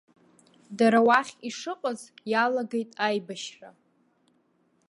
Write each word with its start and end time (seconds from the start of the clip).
Дара 0.77 0.99
уахь 1.07 1.33
ишыҟаз 1.47 1.99
иалагеит 2.31 2.91
аибашьра. 3.05 3.69